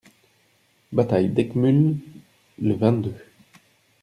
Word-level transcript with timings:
Bataille 0.93 1.29
d'Eckmülh, 1.29 1.95
le 2.59 2.73
vingt-deux. 2.73 3.13